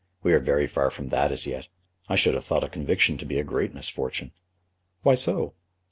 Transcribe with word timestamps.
We 0.23 0.33
are 0.33 0.39
very 0.39 0.65
far 0.65 0.89
from 0.89 1.09
that 1.09 1.31
as 1.31 1.45
yet. 1.45 1.67
I 2.09 2.15
should 2.15 2.33
have 2.33 2.43
thought 2.43 2.63
a 2.63 2.69
conviction 2.69 3.19
to 3.19 3.23
be 3.27 3.37
a 3.37 3.43
great 3.43 3.75
misfortune." 3.75 4.31
"Why 5.03 5.13
so?" 5.13 5.53